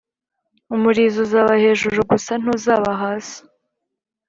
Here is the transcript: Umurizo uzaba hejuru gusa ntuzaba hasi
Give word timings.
Umurizo 0.75 1.17
uzaba 1.25 1.51
hejuru 1.63 1.97
gusa 2.11 2.31
ntuzaba 2.41 2.89
hasi 3.01 3.39